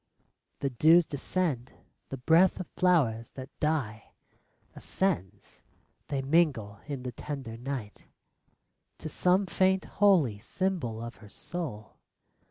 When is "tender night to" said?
7.11-9.07